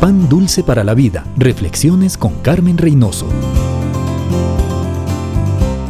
Pan 0.00 0.28
Dulce 0.28 0.62
para 0.62 0.84
la 0.84 0.94
Vida. 0.94 1.24
Reflexiones 1.36 2.16
con 2.16 2.32
Carmen 2.42 2.78
Reynoso. 2.78 3.26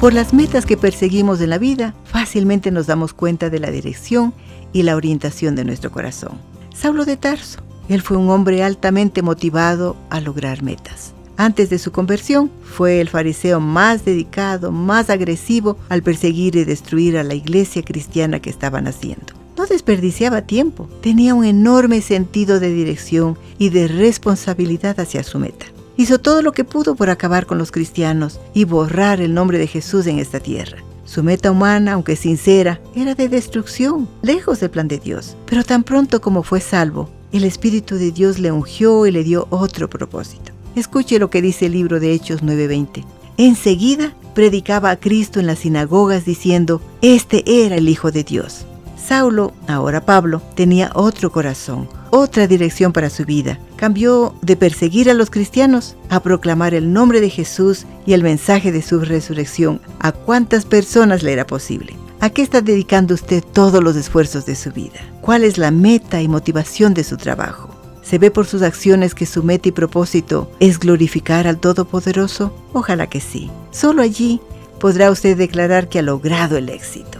Por 0.00 0.14
las 0.14 0.32
metas 0.32 0.64
que 0.64 0.78
perseguimos 0.78 1.42
en 1.42 1.50
la 1.50 1.58
vida, 1.58 1.94
fácilmente 2.04 2.70
nos 2.70 2.86
damos 2.86 3.12
cuenta 3.12 3.50
de 3.50 3.58
la 3.58 3.70
dirección 3.70 4.32
y 4.72 4.84
la 4.84 4.96
orientación 4.96 5.54
de 5.54 5.66
nuestro 5.66 5.90
corazón. 5.90 6.38
Saulo 6.74 7.04
de 7.04 7.18
Tarso, 7.18 7.60
él 7.90 8.00
fue 8.00 8.16
un 8.16 8.30
hombre 8.30 8.62
altamente 8.62 9.20
motivado 9.20 9.96
a 10.08 10.22
lograr 10.22 10.62
metas. 10.62 11.12
Antes 11.36 11.68
de 11.68 11.78
su 11.78 11.92
conversión, 11.92 12.50
fue 12.62 13.02
el 13.02 13.10
fariseo 13.10 13.60
más 13.60 14.06
dedicado, 14.06 14.72
más 14.72 15.10
agresivo 15.10 15.76
al 15.90 16.02
perseguir 16.02 16.56
y 16.56 16.64
destruir 16.64 17.18
a 17.18 17.22
la 17.22 17.34
iglesia 17.34 17.82
cristiana 17.82 18.40
que 18.40 18.48
estaba 18.48 18.80
naciendo. 18.80 19.39
No 19.60 19.66
desperdiciaba 19.66 20.40
tiempo, 20.40 20.88
tenía 21.02 21.34
un 21.34 21.44
enorme 21.44 22.00
sentido 22.00 22.60
de 22.60 22.72
dirección 22.72 23.36
y 23.58 23.68
de 23.68 23.88
responsabilidad 23.88 24.98
hacia 24.98 25.22
su 25.22 25.38
meta. 25.38 25.66
Hizo 25.98 26.18
todo 26.18 26.40
lo 26.40 26.52
que 26.52 26.64
pudo 26.64 26.94
por 26.94 27.10
acabar 27.10 27.44
con 27.44 27.58
los 27.58 27.70
cristianos 27.70 28.40
y 28.54 28.64
borrar 28.64 29.20
el 29.20 29.34
nombre 29.34 29.58
de 29.58 29.66
Jesús 29.66 30.06
en 30.06 30.18
esta 30.18 30.40
tierra. 30.40 30.78
Su 31.04 31.22
meta 31.22 31.50
humana, 31.50 31.92
aunque 31.92 32.16
sincera, 32.16 32.80
era 32.96 33.14
de 33.14 33.28
destrucción, 33.28 34.08
lejos 34.22 34.60
del 34.60 34.70
plan 34.70 34.88
de 34.88 34.96
Dios. 34.96 35.36
Pero 35.44 35.62
tan 35.62 35.84
pronto 35.84 36.22
como 36.22 36.42
fue 36.42 36.62
salvo, 36.62 37.10
el 37.30 37.44
Espíritu 37.44 37.96
de 37.96 38.12
Dios 38.12 38.38
le 38.38 38.52
ungió 38.52 39.04
y 39.04 39.10
le 39.10 39.24
dio 39.24 39.46
otro 39.50 39.90
propósito. 39.90 40.52
Escuche 40.74 41.18
lo 41.18 41.28
que 41.28 41.42
dice 41.42 41.66
el 41.66 41.72
libro 41.72 42.00
de 42.00 42.14
Hechos 42.14 42.42
9:20. 42.42 43.04
Enseguida 43.36 44.14
predicaba 44.34 44.88
a 44.88 44.98
Cristo 44.98 45.38
en 45.38 45.46
las 45.46 45.58
sinagogas 45.58 46.24
diciendo, 46.24 46.80
Este 47.02 47.44
era 47.66 47.76
el 47.76 47.90
Hijo 47.90 48.10
de 48.10 48.24
Dios. 48.24 48.64
Saulo, 49.04 49.52
ahora 49.66 50.04
Pablo, 50.04 50.42
tenía 50.54 50.90
otro 50.94 51.32
corazón, 51.32 51.88
otra 52.10 52.46
dirección 52.46 52.92
para 52.92 53.10
su 53.10 53.24
vida. 53.24 53.58
Cambió 53.76 54.34
de 54.42 54.56
perseguir 54.56 55.10
a 55.10 55.14
los 55.14 55.30
cristianos 55.30 55.96
a 56.08 56.20
proclamar 56.20 56.74
el 56.74 56.92
nombre 56.92 57.20
de 57.20 57.30
Jesús 57.30 57.86
y 58.06 58.12
el 58.12 58.22
mensaje 58.22 58.72
de 58.72 58.82
su 58.82 59.00
resurrección 59.00 59.80
a 59.98 60.12
cuantas 60.12 60.64
personas 60.64 61.22
le 61.22 61.32
era 61.32 61.46
posible. 61.46 61.96
¿A 62.20 62.28
qué 62.28 62.42
está 62.42 62.60
dedicando 62.60 63.14
usted 63.14 63.42
todos 63.42 63.82
los 63.82 63.96
esfuerzos 63.96 64.44
de 64.44 64.54
su 64.54 64.70
vida? 64.72 65.00
¿Cuál 65.22 65.42
es 65.42 65.56
la 65.56 65.70
meta 65.70 66.20
y 66.20 66.28
motivación 66.28 66.92
de 66.92 67.02
su 67.02 67.16
trabajo? 67.16 67.70
¿Se 68.02 68.18
ve 68.18 68.30
por 68.30 68.46
sus 68.46 68.62
acciones 68.62 69.14
que 69.14 69.24
su 69.24 69.42
meta 69.42 69.68
y 69.68 69.72
propósito 69.72 70.50
es 70.60 70.78
glorificar 70.78 71.46
al 71.46 71.58
Todopoderoso? 71.58 72.52
Ojalá 72.72 73.06
que 73.08 73.20
sí. 73.20 73.50
Solo 73.70 74.02
allí 74.02 74.40
podrá 74.78 75.10
usted 75.10 75.36
declarar 75.38 75.88
que 75.88 76.00
ha 76.00 76.02
logrado 76.02 76.56
el 76.56 76.68
éxito. 76.68 77.19